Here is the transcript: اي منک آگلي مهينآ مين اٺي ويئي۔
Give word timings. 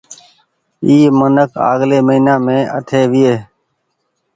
اي 0.85 0.97
منک 1.19 1.51
آگلي 1.69 1.99
مهينآ 2.07 2.35
مين 2.45 2.61
اٺي 2.77 3.01
ويئي۔ 3.11 3.35